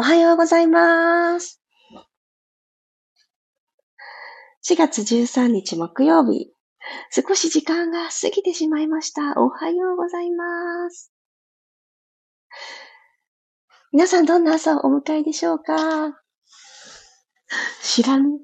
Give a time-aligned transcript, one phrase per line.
[0.00, 1.60] おはようございます。
[4.66, 6.54] 4月13日木曜日。
[7.10, 9.38] 少し時間が過ぎてしまいました。
[9.38, 11.12] おはようございます。
[13.92, 16.18] 皆さんどんな朝をお迎えでしょうか？
[17.82, 18.38] 知らぬ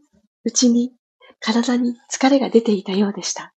[0.44, 0.92] うちに
[1.40, 3.54] 体に疲れが出ていたようでした。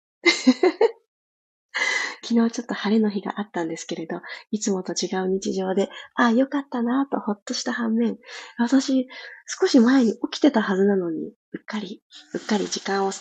[2.29, 4.21] 昨日ちょっと晴れの日があったんですけれど、
[4.51, 8.19] いつもと違う日常で、ああ、よかったなとほっとした反面、
[8.59, 9.09] 私、
[9.47, 12.02] 少し前に起きてたはずなのに、うっかり、
[12.35, 13.16] うっかり時間をち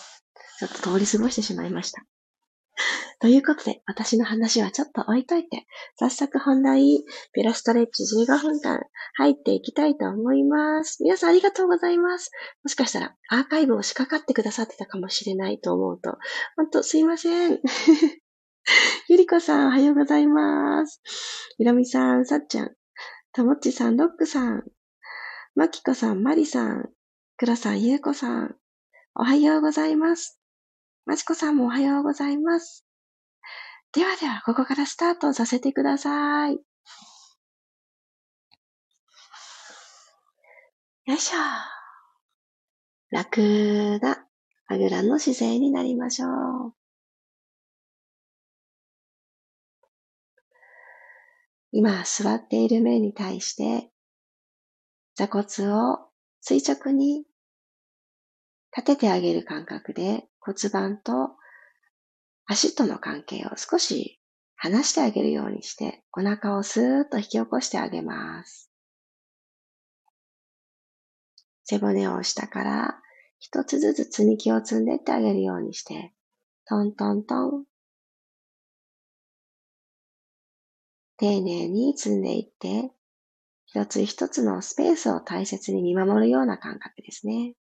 [0.62, 2.04] ょっと通り過ごしてしまいました。
[3.20, 8.80] ということで、私の話はちょっと置いといて、早速本題、ピラストレッチ15分間
[9.14, 11.02] 入っていきたいと思います。
[11.02, 12.30] 皆さんありがとうございます。
[12.62, 16.18] もしかしたらアーカイブを仕掛かってくださってたかもしれないと思うと、
[16.56, 17.60] ほんとすいません。
[19.08, 21.00] ゆりこさん、おはようございます。
[21.56, 22.74] ひろみさん、さっちゃん、
[23.32, 24.64] ともっちさん、ロックさん、
[25.54, 26.90] まきこさん、まりさん、
[27.36, 28.56] くらさん、ゆうこさん、
[29.14, 30.38] おはようございます。
[31.06, 32.84] まちこさんもおはようございます。
[33.92, 36.58] ではでは、ここからスタートさせてください。
[41.06, 41.38] よいしょ。
[43.10, 43.40] 楽
[44.02, 44.26] な
[44.66, 46.77] あぐらの姿勢になりましょう。
[51.78, 53.88] 今座っている面に対して
[55.14, 56.08] 座骨を
[56.40, 57.22] 垂直に
[58.76, 61.36] 立ててあげる感覚で骨盤と
[62.46, 64.18] 足との関係を少し
[64.56, 68.72] 離してあげるようにしてお腹をスーッと引き起こしてあげます。
[71.62, 73.00] 背骨を下から
[73.38, 76.12] 一つずつ積み木を積んでってあげるようにして
[76.66, 77.67] トントントン
[81.18, 82.92] 丁寧に積んでいって、
[83.66, 87.54] 一つ一つのスペースを大切に見守るような感覚ですね。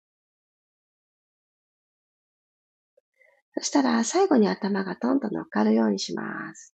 [3.58, 6.74] そしたら最後に頭がトンと乗っかるようにします。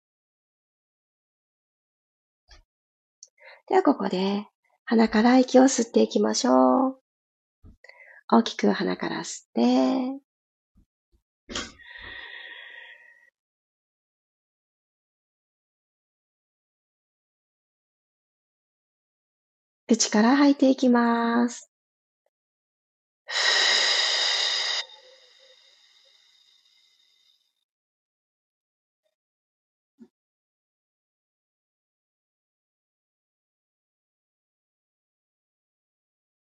[3.68, 4.48] ではここで
[4.86, 7.02] 鼻から息を吸っていきましょう。
[8.32, 10.29] 大きく鼻から吸って、
[19.90, 21.72] 口から吐いていきます。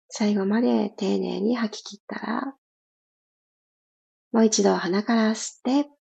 [0.10, 2.56] 最後まで丁寧に吐き切ったら、
[4.32, 5.99] もう一度鼻から吸って、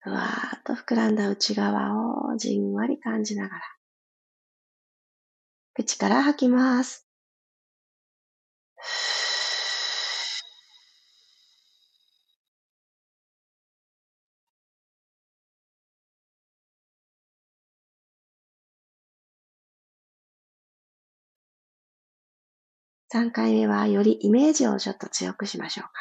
[0.00, 1.94] ふわーっと膨らんだ内側
[2.32, 3.62] をじんわり感じながら、
[5.74, 7.06] 口から吐きます。
[23.12, 25.92] 3回目はよりイメージをちょっと強くしましょうか。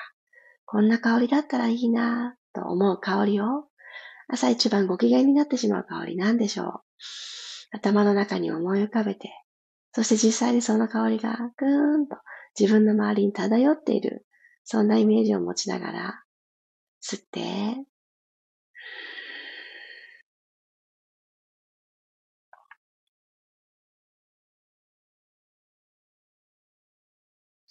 [0.66, 3.69] こんな香りだったらいいなと思う香りを
[4.32, 6.82] 朝一番ご機嫌になってしまう香りなんでしょう。
[7.72, 9.32] 頭の中に思い浮かべて、
[9.92, 12.18] そして実際にその香りがぐーんと
[12.58, 14.26] 自分の周りに漂っている、
[14.64, 16.24] そんなイメージを持ちながら、
[17.02, 17.86] 吸って、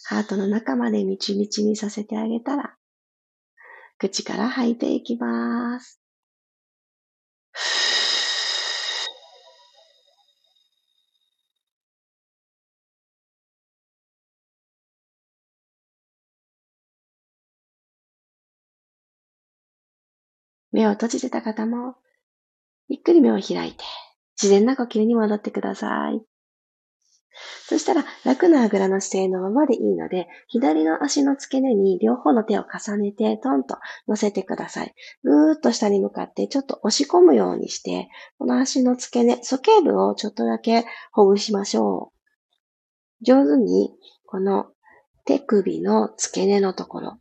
[0.05, 2.77] ハートの中までみちみちにさせてあげたら、
[3.99, 5.98] 口から吐いていきます。
[20.79, 21.97] 目を閉じてた方も、
[22.87, 23.83] ゆっくり目を開いて、
[24.41, 26.23] 自然な呼吸に戻ってください。
[27.67, 33.77] そしたら、楽なあぐらの姿勢のままでいいので、左の足の付け根に両方の手を重ねて、トンと
[34.07, 34.95] 乗せてください。
[35.25, 38.09] ぐーっと下に向かって、ちょっと押し込むようにして、
[38.39, 42.13] この足の付け根、鼠径部をちょっとだけほぐしましょ
[43.21, 43.25] う。
[43.25, 43.91] 上手に、
[44.27, 44.67] この
[45.25, 47.19] 手首の付け根のところ、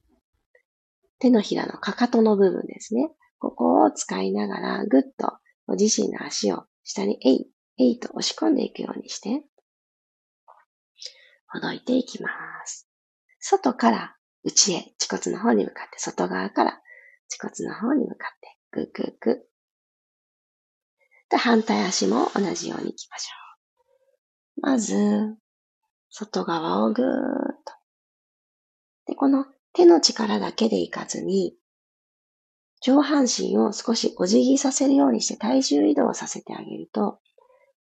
[1.17, 3.09] 手のひらのかかとの部分ですね。
[3.39, 5.37] ここを使いながら、ぐっと
[5.67, 9.43] ご自身の足を下にえい、えいと押し込んでいくようにして、
[11.47, 12.29] ほどいていきま
[12.65, 12.89] す。
[13.39, 16.81] 外から内へ、恥骨の方に向かって外側から
[17.41, 19.47] 恥骨の方に向かって、ぐぐぐ。
[21.29, 23.33] で、反対足も同じように行きましょ
[24.57, 24.61] う。
[24.61, 25.37] まず、
[26.09, 27.09] 外側をぐーっ
[27.65, 27.73] と。
[29.07, 31.55] で、この手の力だけでいかずに、
[32.81, 37.19] 上半身を少しお辞儀させるようにして体重移動させてあげると、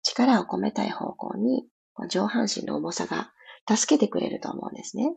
[0.02, 1.68] 力を込めたい方向に
[2.08, 3.32] 上半身の重さが
[3.68, 5.14] 助けてくれると思うんですね。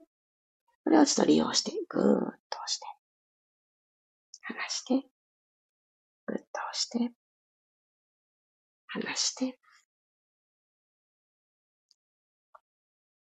[0.84, 2.08] これをちょっと利用して、ぐーっ
[2.50, 2.88] と押して、
[4.42, 5.08] 離して、
[6.26, 7.12] ぐっと押して、
[8.88, 9.60] 離して、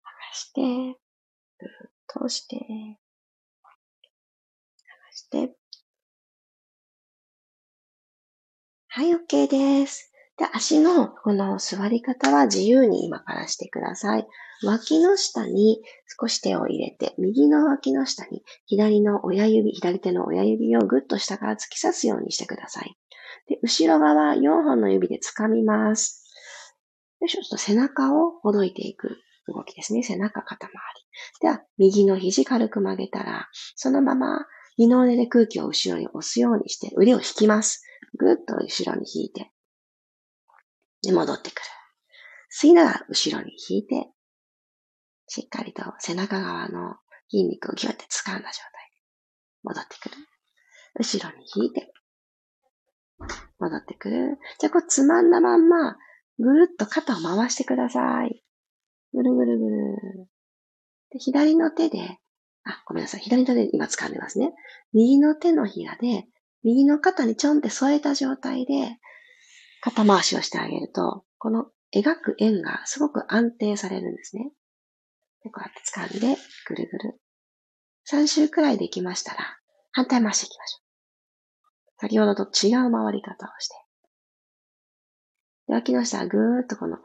[0.04, 2.98] 離して、ぐっと押して、離
[5.12, 5.59] して、
[8.92, 10.12] はい、OK です。
[10.40, 14.28] で、足のこの座り方は自由に今からしてください。
[14.64, 15.84] 脇の下に
[16.20, 22.98] 少し手を入れて、右の脇の下に左の親指、左手の親指をぐっと下から突き刺すようにしてください。
[23.48, 26.26] で、後ろ側4本の指で掴みます。
[27.22, 30.02] よいしょ、ちょっと背中をほどいていく動きですね。
[30.02, 31.42] 背中、肩周り。
[31.42, 34.48] では、右の肘軽く曲げたら、そのまま
[34.80, 37.86] 二の腕で空気を後ろに押すようにして腕を引きます。
[38.18, 39.52] ぐっと後ろに引いて。
[41.02, 41.62] で、戻ってくる。
[42.52, 44.08] 吸いながら後ろに引いて、
[45.28, 46.96] しっかりと背中側の
[47.30, 48.52] 筋肉をギュッて掴んだ状態で
[49.64, 50.16] 戻ってくる。
[50.96, 51.94] 後ろに引いて、
[53.60, 54.38] 戻ってくる。
[54.60, 55.98] じゃあ、こうつまんだまんま、
[56.40, 58.44] ぐるっと肩を回してください。
[59.14, 60.30] ぐるぐるぐる。
[61.12, 62.20] で左の手で
[62.64, 63.22] あ、ごめんなさい。
[63.22, 64.54] 左の手で今掴んでますね。
[64.94, 66.26] 右の手のひらで、
[66.64, 68.98] 右の肩にちょんって添えた状態で、
[69.82, 74.52] 肩回しをしてあげると、この描く円がすごく安定されるんですね。
[75.44, 77.20] でこうやって掴んで、ぐるぐる。
[78.12, 79.60] 3周くらいできましたら、
[79.92, 80.90] 反対回していきましょう。
[82.02, 83.76] 先ほどと違う回り方をして。
[85.68, 86.98] で脇の下はぐーっとこの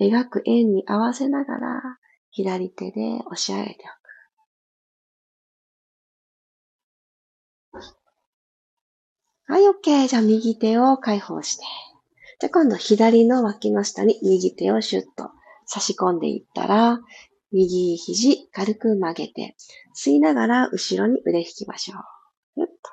[0.00, 1.82] 描く円に合わせながら、
[2.30, 3.97] 左手で押し上げておく。
[9.50, 10.08] はい、OK。
[10.08, 11.64] じゃあ右手を解放して。
[12.38, 15.30] じゃあ今度左の脇の下に右手をシュッと
[15.64, 17.00] 差し込んでいったら、
[17.50, 19.56] 右肘軽く曲げて、
[19.96, 22.60] 吸いながら後ろに腕引きましょう。
[22.60, 22.90] ふっと。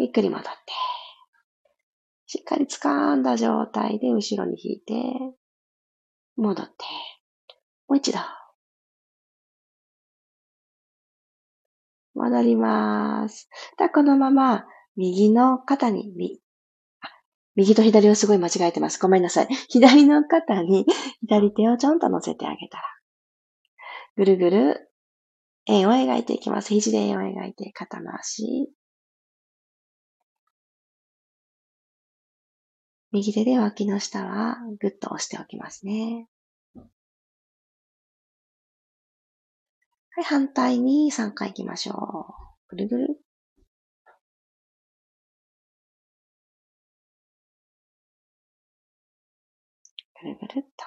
[0.00, 0.50] ゆっくり戻って。
[2.26, 4.94] しっかり掴んだ状態で後ろに引いて、
[6.34, 6.72] 戻って。
[7.86, 8.18] もう一度。
[12.14, 13.48] 戻ります。
[13.78, 14.64] でこのまま、
[14.96, 16.12] 右の肩に、
[17.56, 18.98] 右と左をすごい間違えてます。
[19.00, 19.48] ごめんなさい。
[19.68, 20.86] 左の肩に
[21.20, 22.84] 左手をちょんと乗せてあげたら、
[24.16, 24.90] ぐるぐる
[25.66, 26.68] 円を描いていきます。
[26.68, 28.70] 肘で円を描いて、肩回し。
[33.12, 36.28] 右手で脇の下はぐっと押しておきますね。
[40.16, 42.76] はい、反対に3回行きましょう。
[42.76, 43.18] ぐるぐる。
[50.22, 50.84] ぐるぐるっと。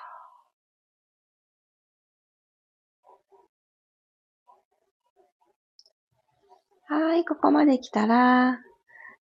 [6.86, 8.62] はい、ここまで来たら、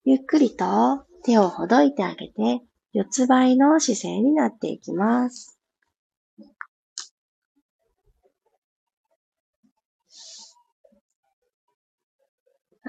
[0.05, 5.56] ゆっくりと手をほどいてあげて、四つ倍の姿勢になっていきます。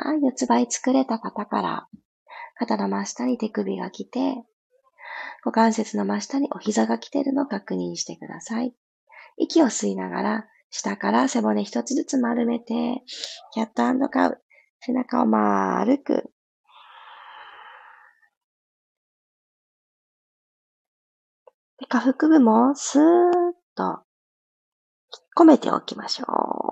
[0.01, 1.88] はい、四つ倍作れた方から、
[2.56, 4.44] 肩の真下に手首が来て、
[5.44, 8.74] 股関節の真下にお膝が来てるのを確認してください。
[9.38, 13.04] 息を吸いながら、下から背骨一つずつ丸めて、
[13.54, 14.42] キャットカウ。
[14.80, 16.32] 背中を丸く。
[21.89, 24.04] 下腹部もスーッと
[25.38, 26.67] 込めておきましょう。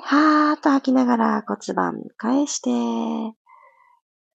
[0.00, 2.70] はーっと吐きながら骨盤返して、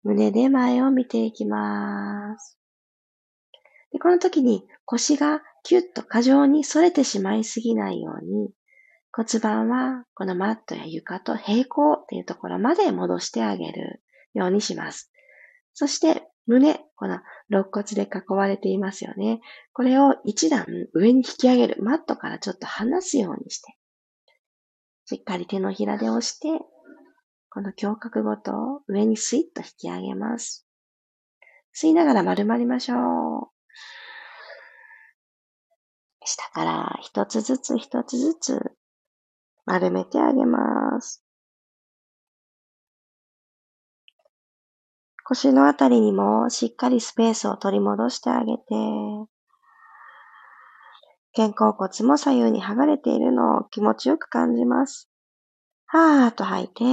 [0.04, 2.58] 胸で前を見ていきます。
[3.92, 8.51] でこの時に腰がキュッと過剰に反れてしまいすぎないように、
[9.12, 14.01] 骨盤はこのマットや床と平行っていうところまで戻してあげる
[14.34, 15.12] ようにします。
[15.74, 19.42] そして胸、この肋骨で囲われていますよね。
[19.74, 21.84] これを一段上に引き上げる。
[21.84, 23.78] マットからちょっと離すようにして、
[25.10, 26.50] しっかり手のひらで押して、
[27.50, 30.68] この胸郭ごと上にスイッと引き上げます。
[31.75, 33.48] 吸いながら丸まりましょう。
[36.24, 38.62] 下から一つずつ一つずつ
[39.66, 41.25] 丸めてあげます。
[45.24, 48.63] 腰のあたりにもしっかりスペースを取り戻してあげて、
[51.39, 55.10] 肩甲骨も左右に剥がれているのを気持ちよく感じます。
[55.86, 56.84] はーっと吐いて、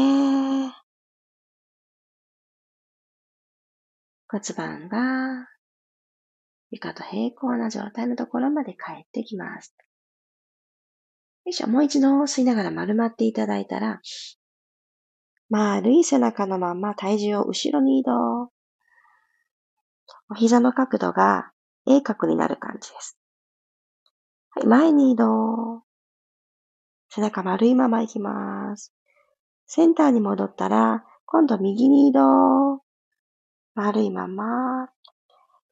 [4.28, 5.48] 骨盤が
[6.70, 9.74] 床と平行な状態のところまで帰ってきます。
[11.44, 11.66] よいしょ。
[11.66, 14.00] もう一度吸いながら丸まっていただいたら、
[15.50, 18.52] 丸い背中のまま体重を後ろに移動。
[20.30, 21.50] お膝の角度が
[21.84, 23.18] 鋭角になる感じです。
[24.56, 25.82] はい、前に移動。
[27.10, 28.94] 背中丸いまま行きます。
[29.66, 32.80] センターに戻ったら、今度右に移動。
[33.74, 34.88] 丸いまま。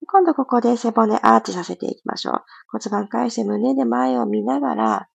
[0.07, 2.45] 今度ここで背骨アーチさせていきましょう。
[2.71, 5.09] 骨盤返して胸で前を見ながら、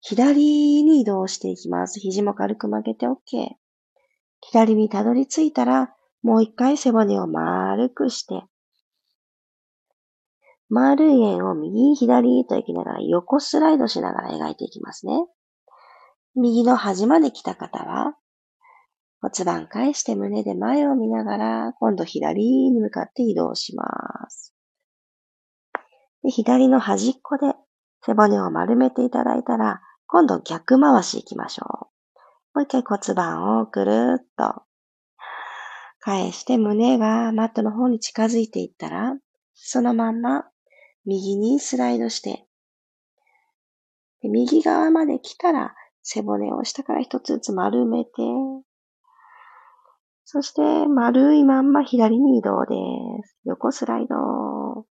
[0.00, 2.00] 左に移動していきます。
[2.00, 3.50] 肘も軽く曲げて OK。
[4.40, 8.42] 左にたどり着いたら、もう一回背骨を丸くして、
[10.74, 15.12] 丸い円を右、左と行きながら横スライドしながら描いていきますね。
[16.34, 18.14] 右の端まで来た方は、
[19.20, 23.84] 骨盤返して胸で前を見ながら、今度左に向かって移動しま
[24.30, 24.54] す。
[26.22, 27.52] で左の端っこで
[28.06, 31.90] 背骨を丸めていただいたら、今度逆回し行きましょ
[32.54, 32.58] う。
[32.58, 34.62] もう一回骨盤をくるっと
[36.00, 39.18] 返して胸がマットの方に近づいていったら、
[39.52, 40.46] そのまんま
[41.04, 42.46] 右にスライドして、
[44.22, 48.10] 右側まで来たら背骨を下から一つずつ丸めて、
[50.24, 52.76] そして丸いまんま左に移動で
[53.26, 53.38] す。
[53.44, 54.86] 横スライド。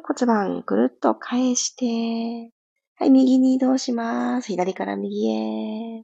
[0.00, 2.52] 骨盤くるっと返して、
[2.96, 4.48] はい、右に移動します。
[4.48, 5.96] 左から右へ。
[5.96, 6.02] は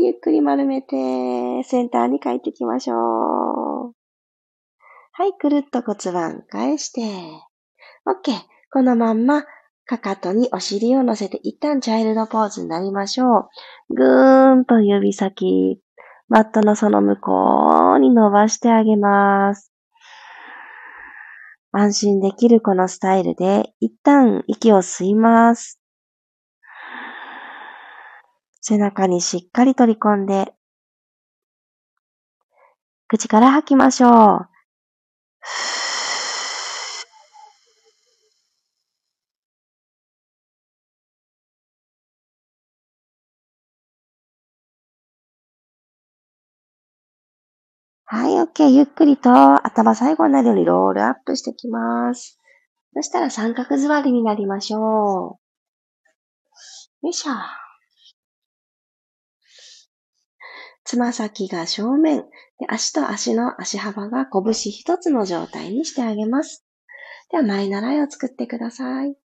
[0.00, 4.03] い、ゆっくり丸めて、センターに帰ってきましょう。
[5.16, 7.00] はい、くるっと骨盤返して。
[7.00, 8.32] OK。
[8.72, 9.44] このまんま、
[9.86, 13.48] かかとにお尻を乗せて、一旦チャイルドポーズになりましょ
[13.90, 13.94] う。
[13.94, 15.80] ぐーんと指先、
[16.26, 19.72] マットのその向こうに伸ばしてあげます。
[21.70, 25.80] 安心できるこのスタイルで一旦息を吸います。
[28.60, 30.54] 背中にしっかり取り込んで、
[33.06, 34.53] 口から吐きましょう。
[48.06, 48.70] はい、OK。
[48.70, 49.30] ゆっくりと
[49.66, 52.38] 頭最後になるようにロールアップしてきます。
[52.94, 54.78] そしたら三角座りになりましょ
[57.02, 57.06] う。
[57.06, 57.63] よいしょ。
[60.84, 62.24] つま先が正面、
[62.68, 66.64] 足と足の足幅が拳一つの状態にしてあげます。
[67.30, 69.16] では、前習いを作ってください。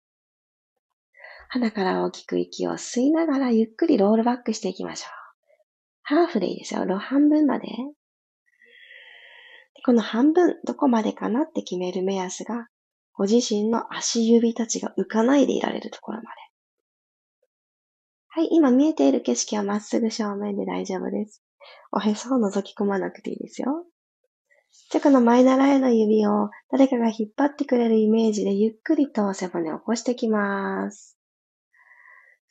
[1.49, 5.11] 鼻から大きく息を吸いながらゆっくりロールバックしていきましょう。
[6.03, 6.87] ハーフでいいですよ。
[6.99, 7.69] 半分まで
[9.85, 12.69] この半分、どこまでかなって決める目安が、
[13.15, 16.29] ご自身の足指たちが浮かないでいられるところまで。
[18.29, 21.43] はい、今見えている景色はまっすぐ正面で大丈夫です。
[21.93, 23.87] おへそを覗き込まなくていいですよ。
[24.91, 31.19] じゃこの前習いの指を誰かが引っ張ってくれるイメージでゆっくりと背骨を起こしてきます。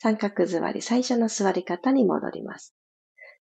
[0.00, 2.74] 三角座り、最初の座り方に戻ります。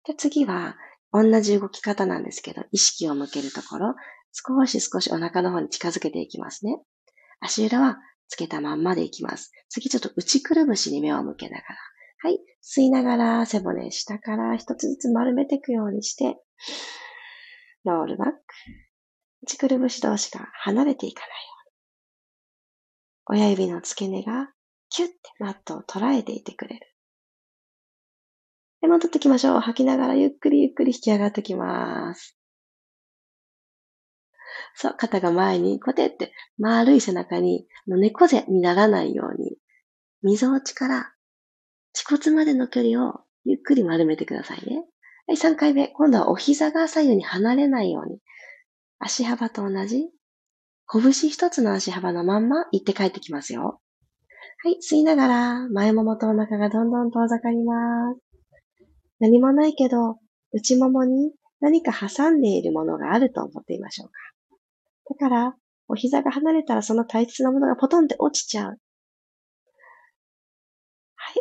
[0.06, 0.78] で次は、
[1.14, 3.96] 同じ動き方なんですけど、意識を向けるところ、
[4.32, 6.80] 少し少しお腹の方に近づけていきますね。
[7.40, 9.52] 足裏はつけたまんまでいきます。
[9.70, 11.76] 次ちょっと内くるぶしに目を向けながら。
[12.20, 12.40] はい。
[12.64, 16.38] 吸いながら背骨下から一つずつ丸めていくようにして、
[17.86, 18.38] ロールバック。
[19.44, 21.36] 内くるぶし同士が離れていかないよ
[23.30, 23.40] うに。
[23.40, 24.50] 親指の付け根が
[24.90, 26.88] キュッてマットを捉えていてくれる。
[28.82, 29.60] で、戻ってきましょう。
[29.60, 32.38] 吐きながらゆっくりゆっくり引き上がってきます。
[34.76, 39.58] そう、肩が前にコテって丸い背中に猫背にならないように、
[40.24, 41.14] 溝落ちから
[41.94, 44.84] 恥骨までの距離をゆっくり丸めてくださいね。
[45.28, 45.90] はい、3回目。
[45.90, 48.20] 今度はお膝が左右に離れないように、
[49.00, 50.10] 足幅と同じ、
[50.90, 53.82] 拳一つの足幅のまんま行って帰ってきますよ。
[54.64, 58.22] はい、吸いながら、前ももとお腹がどんどん遠ざかります。
[59.20, 60.18] 何もないけど、
[60.54, 64.14] 内ももに何か挟んでいるものがあると思っていましょうか。
[65.10, 65.56] だから、
[65.88, 68.80] お膝が離れたらその大切なものがポトンって落ちちゃう。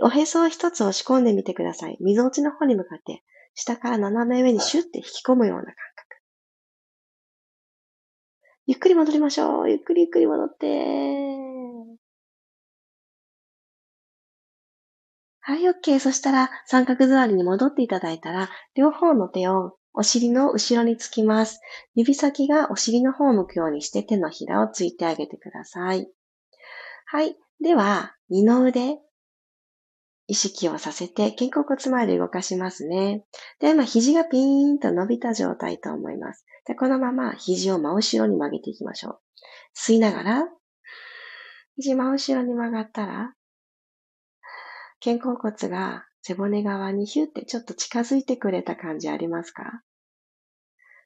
[0.01, 1.97] はい、おへそを一つ押し込んでみてください。
[2.01, 3.23] 溝落ちの方に向かって、
[3.55, 6.17] 下から斜め上にシュッて引き込むような感覚。
[8.67, 9.71] ゆっくり戻りましょう。
[9.71, 10.67] ゆっくりゆっくり戻って。
[15.41, 16.01] はい、OK。
[16.01, 21.61] そしたら、三角座りに戻っていただいたら、両方の手をお尻の後ろにつきます。
[21.95, 26.11] 指先がお尻の方を向くようにして手のひらをついてあげてください。
[27.07, 27.37] はい。
[27.63, 28.99] では、二の腕、
[30.29, 33.25] 意識をさせて肩甲骨周り動かしますね。
[33.61, 36.45] で、今、肘がピーンと伸びた状態と思います。
[36.67, 39.21] で、このまま肘を真後ろに曲げていきましょう。
[39.77, 40.49] 吸いながら、
[41.77, 43.35] 肘真後ろに曲がったら、
[45.05, 49.83] 肩甲骨が背骨側にヒュってちょっと近づいてくれた感じありますか？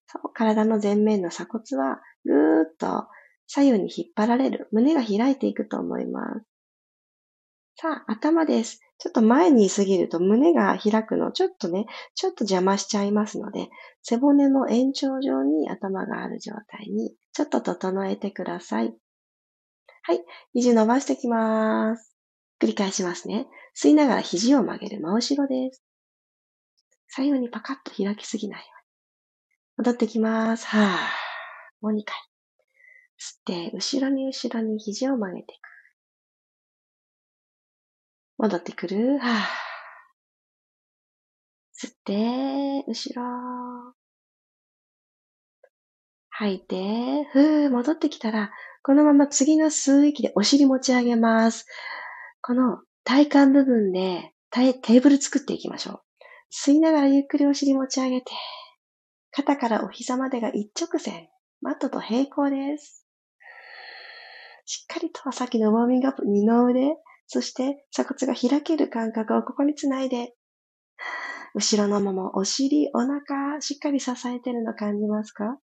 [0.07, 3.09] そう、体の前面の鎖骨はぐーっと
[3.47, 4.69] 左右に引っ張られる。
[4.73, 6.47] 胸が開いていくと思います。
[7.77, 8.81] さあ、頭です。
[9.01, 13.71] ちょっと前に過ぎると胸が開くのちょっとね、ちょっと邪魔しちゃいますので、
[14.03, 18.95] 背骨の延長上に頭がある状態にちょっと整えてください。
[20.03, 20.23] はい。
[20.53, 22.15] 肘伸ばしてきます。
[22.63, 23.47] 繰り返しますね。
[23.75, 25.83] 吸いながら肘を曲げる真後ろです。
[27.09, 28.67] 左右にパカッと開きすぎないよ
[29.79, 29.87] うに。
[29.87, 30.67] 戻ってきます。
[30.67, 30.91] はぁ。
[31.81, 32.15] もう2回。
[33.19, 35.70] 吸って、後ろに後ろに肘を曲げていく。
[38.41, 39.19] 戻ってくる？
[39.19, 39.39] はぁ。
[41.79, 43.93] 吸って、後ろ。
[46.31, 48.51] 吐いて、ふー、戻ってきたら、
[48.83, 51.67] このまま次の吸う息でお尻持ち上げます。
[52.41, 56.01] この体幹部分でテーブル作っていきましょう。
[56.51, 58.33] 吸いながらゆっくりお尻持ち上げて、
[59.33, 61.29] 肩からお膝までが一直線、
[61.61, 63.07] マットと平行です。
[64.65, 66.97] しっかりとさっきのウォーミングアップ、二の腕、
[67.33, 70.35] そして鎖骨が開ける感覚をここにつないで、
[71.55, 75.61] 後ろのもも、お尻、お腹、しっかり支えてるの感じますか？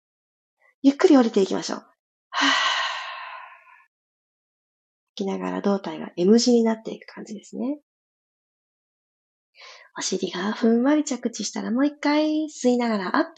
[0.80, 1.78] ゆっくり降りていきましょう。
[2.30, 2.48] はぁ
[5.14, 7.80] きながら胴体が M 字になっていく感じですね。
[9.98, 13.30] お尻がふんわり着地したらもう一回吸いながらアップ。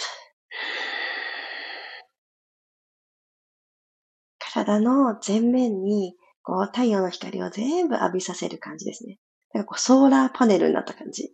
[4.39, 9.19] 体の前面にこう太陽の光を全部浴びさせる感じですね。
[9.55, 11.33] だかこうソーラーパネルになった感じ。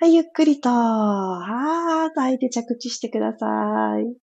[0.00, 3.46] はい、ゆっくりと、はーっと相手着地してくださ
[4.00, 4.16] い。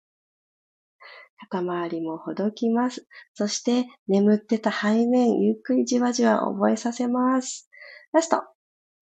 [1.51, 3.07] 肩周りもほどきます。
[3.35, 7.69] そして眠ってた背面、ゆっくりじわじわ覚えさせます。
[8.13, 8.43] ラスト。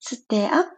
[0.00, 0.70] 吸ってアップ。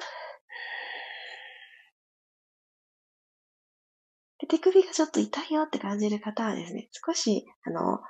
[4.48, 8.00] 手首がちょっと痛いよって感じる方はですね、少し、あの、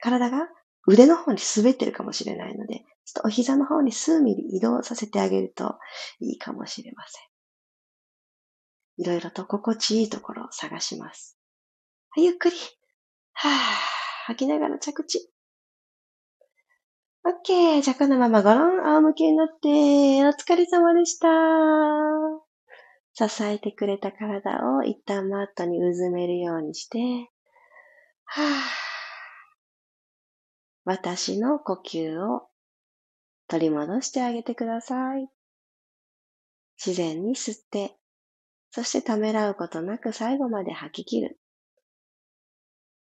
[0.00, 0.48] 体が
[0.86, 5.78] 腕の方に滑ってるかもしれないので、ちょっとお膝の方に数ミリ移動させてあげると
[6.20, 7.22] いいかもしれません。
[8.98, 11.38] いろいろと心地いいところを探します。
[12.16, 12.56] ゆっくり。
[13.34, 13.52] はぁ、
[14.26, 15.30] 吐きながら着地。
[17.24, 17.82] オッケー。
[17.82, 19.68] じゃあこのままゴロン仰向けになって、
[20.26, 21.28] お疲れ様でした。
[23.12, 26.98] 支えてくれた体を一旦マットにうずめるようにして、
[28.24, 28.87] はぁ、
[30.88, 32.48] 私の呼吸を
[33.46, 35.28] 取り戻してあげてください。
[36.82, 37.94] 自然に吸って、
[38.70, 41.38] そしてためらうことなく最後まで吐き切る。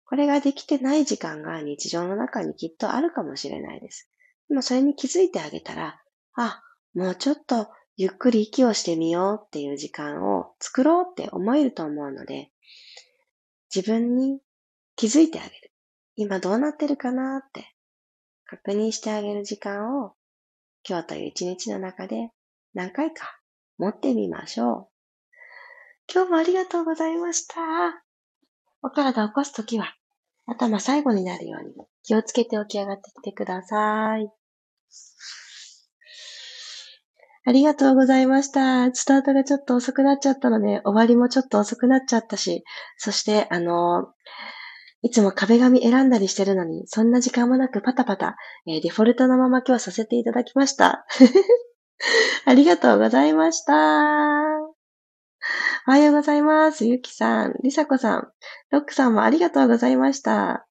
[0.06, 4.10] これができてない時間が日常の中にきっとあるかもしれないです。
[4.48, 6.02] でもそれに気づいてあげたら、
[6.34, 6.60] あ、
[6.94, 12.50] もうちょっとゆっくり息をしてみようっていう時間を作ろうって思えると思うので、
[13.72, 14.40] 自分に
[14.96, 15.67] 気づいてあげる。
[16.20, 17.72] 今どうなってるかなって
[18.44, 20.14] 確認してあげる時間を
[20.86, 22.30] 今日という一日の中で
[22.74, 23.38] 何回か
[23.78, 24.88] 持ってみましょう。
[26.12, 27.54] 今日もありがとうございました。
[28.82, 29.94] お体を起こすときは
[30.46, 34.28] 頭最後になるように気をつけて起き上がってきてください。
[37.46, 38.92] ありがとうございました。
[38.92, 42.64] スタートがちょっと遅くなっちゃったので、終わりもちょっと遅くなっちゃったし、
[42.96, 44.12] そして、あの、
[45.02, 51.06] いつも壁紙選んだりしてるのに、そんな時間もなくパタパタ、えー、デフォルトのまま今日させていただきました。
[52.44, 53.74] ありがとうございました。
[55.86, 56.84] おはようございます。
[56.84, 58.28] ゆきさん、りさこさん、
[58.70, 60.66] ロックさんもありがとうございました。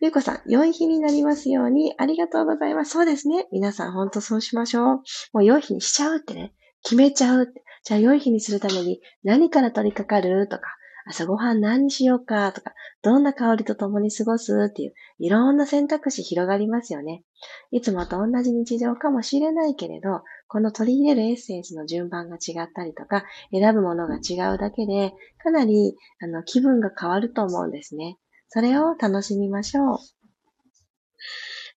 [0.00, 2.90] ゆうこさん、良い日になりますように、ありがとうございます。
[2.90, 3.46] そうですね。
[3.50, 4.84] 皆さん、ほんとそうしましょう。
[4.84, 6.52] もう良い日にしちゃうってね。
[6.82, 7.62] 決めちゃうって。
[7.84, 10.48] じゃあ、良い日にするために何から取り掛かる？
[10.48, 10.62] とか、
[11.10, 17.24] 朝ごはん何にしようかとか、どんな香りと共に過ごすっていう、いろんな選択肢広がりますよね。
[17.72, 28.16] いつもと同じ日常かもしれないけれど、この取り入れるエッセンスの順番が違ったりとか、選ぶものが違うだけで、かなりあの気分が変わると思うんですね。
[28.48, 29.98] それを楽しみましょう。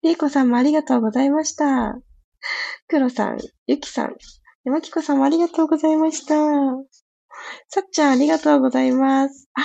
[0.04, 1.98] りいこさんもありがとうございました。
[2.88, 4.16] くろさん、ゆきさん、
[4.64, 7.03] 山きこさんもありがとうございました。
[7.68, 9.50] さっちゃんありがとうございます。
[9.54, 9.62] あ、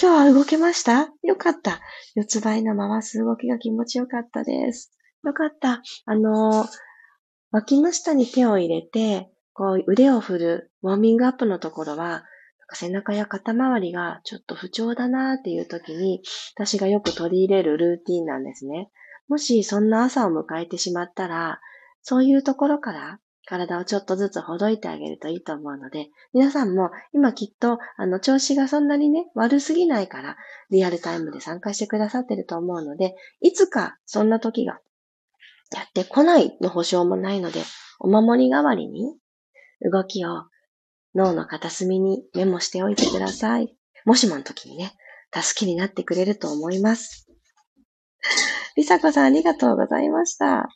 [0.00, 1.08] 今日は動けました？
[1.22, 1.80] よかった。
[2.14, 4.92] 四つ倍の回す動きが気持ちよかったです。
[5.24, 5.82] よかった。
[6.04, 6.66] あの、
[7.52, 12.24] 脇の下に手を入れて、こう腕を振るウォーミングアップのところは、
[12.72, 16.22] 背中や肩周りがちょっと不調だなっていう時に、
[16.54, 18.90] 私がよく取り入れるルーティンなんですね。
[19.28, 21.60] もしそんな朝を迎えてしまったら、
[22.02, 30.36] そういうところから体をちょっとずつほどいてあげるといいと思うので、皆さんも今きっと、あの、調子がそんなにね、悪すぎないから、
[30.70, 34.80] リアルタイムで参加してくださってると思うので、いつかそんな時が
[35.74, 37.62] やってこないの保証もないので、
[38.00, 39.16] お守り代わりに
[39.80, 40.44] 動きを
[41.14, 43.74] 脳の片隅にメモしておいてください。
[44.04, 44.92] もしもの時にね、
[45.32, 47.28] 助けになってくれると思います。
[48.76, 50.68] りさこさんありがとうございました。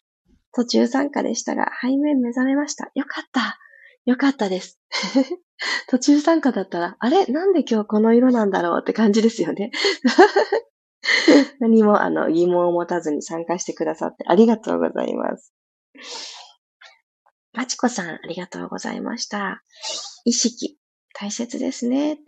[0.54, 2.90] 途中参加でしたが、背面目覚めました。
[2.94, 3.58] よかった。
[4.06, 4.80] よかったです。
[5.88, 7.26] 途中参加だったら、あれ？
[7.26, 9.70] なんで今日この色なんだろうって感じですよね。
[11.60, 15.52] 何もあの疑問を持たずに参加してくださってありがとうございます。
[17.52, 19.62] まちこさん、ありがとうございました。
[20.24, 20.78] 意識、
[21.14, 22.18] 大切ですね。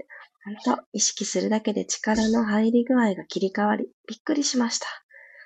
[0.65, 4.87] 本当、意識するだけで力の入り具合が切り替わり、びっくりしました。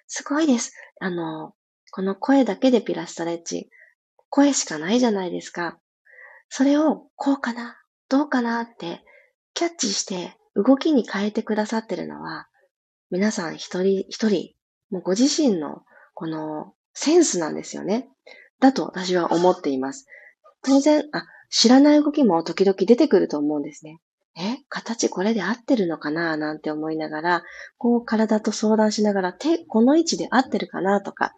[0.06, 0.72] すごいです。
[1.00, 1.52] あの、
[1.90, 3.70] この声だけでピラストレッチ、
[4.28, 5.78] 声しかないじゃないですか。
[6.48, 9.02] それをこうかな、どうかなって
[9.54, 12.48] キャッチして動きに変えてくださってるのは、
[13.10, 14.54] 皆さん一人一人、
[14.90, 15.82] もうご自身の
[16.14, 18.08] このセンスなんですよね。
[18.60, 20.06] だと私は思っています。
[20.62, 24.00] 当然、あ、知らない動きも時々出てくると思うんですね。
[24.38, 27.42] え、形これで合ってるのかななんて思いながら、
[27.78, 31.34] こう体と相談しながら、手、この位置で合ってるかなとか、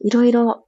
[0.00, 0.66] いろいろ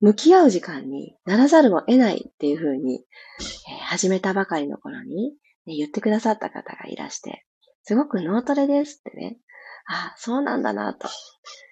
[0.00, 5.32] 向き合う時間にならざるを得ないっていうふうに、えー、始めたばかりの頃に、
[5.66, 7.44] ね、言ってくださった方がいらして、
[7.82, 9.38] すごく脳トレですってね。
[9.86, 11.08] あ、そうなんだなと。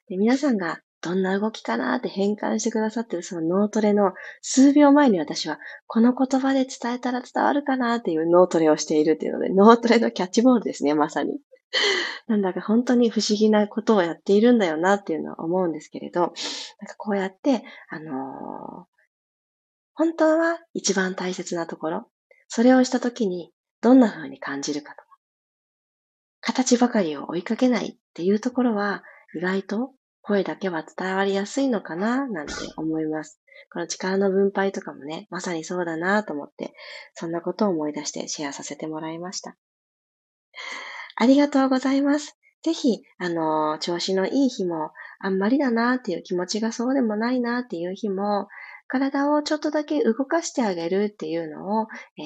[0.09, 4.13] で皆さんがどんな動きかなって変換してくださってるその脳トレの
[4.43, 11.39] 数秒前に私はこの言葉で伝えたら伝わるかなっていう脳トレをしているっていうので、脳トレのキャッチボールですね、まさに。
[12.27, 18.87] なんだか本当に不思議なことをやっているんだよなっていうのは思うんですけれど、なんかこうやって、あのー、
[19.95, 22.11] 本当は一番大切なところ、
[22.49, 25.09] それをしたときにどんな風に感じるかとか、
[26.41, 29.03] 形ばかりを追いかけないっていうところは、
[29.35, 33.41] 意外と声だけは伝わりやすいのかななんて思います。
[33.73, 36.75] この力の分配とかもね、まさにそうだなと思って、
[37.15, 39.57] そんなことを思い出してシェアさせてもらいました。
[41.21, 42.39] ありがとうございます。
[42.63, 48.49] ぜひ、あの、調子のいい日も、あんまりだなっていう気持ちがそうでもないなっていう日も、
[48.87, 51.87] 体をちょっとだけ動かしてあげるっていうのを、
[52.19, 52.25] えー、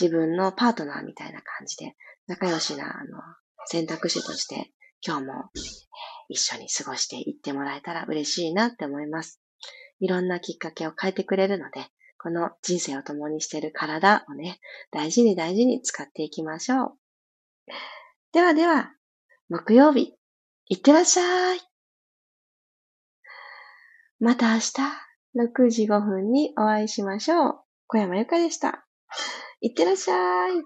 [0.00, 1.96] 自分のパートナーみたいな感じで、
[2.28, 3.20] 仲良しな、あの、
[3.66, 4.70] 選択肢として、
[5.04, 5.32] 今日も
[6.28, 9.40] 一緒に過ごしていってもらえたら嬉しいなって思います。
[9.98, 14.60] いろんなきっかけを変えてくれるので、この人生を共にしている体をね、
[14.92, 16.92] 大事に大事に使っていきましょう。
[18.32, 18.92] ではでは、
[19.48, 20.14] 木曜日、
[20.68, 21.60] いってらっしゃい。
[24.20, 24.72] また明日、
[25.36, 27.60] 6時5分にお会いしましょう。
[27.88, 28.86] 小山由かでした。
[29.60, 30.14] いってらっしゃ
[30.48, 30.62] い。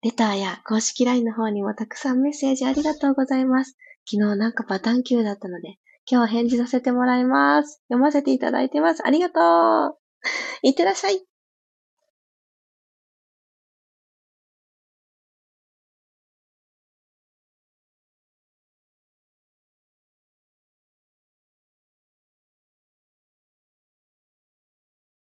[0.00, 3.76] レターや公式 LINE の方にもたくさんメッセージありがとうございます。
[4.10, 5.76] 昨日なんかパターン級だったので、
[6.10, 7.82] 今日返事させてもらいます。
[7.88, 9.06] 読ませていただいてます。
[9.06, 9.98] ありがとう。
[10.62, 11.28] いってらっしゃい。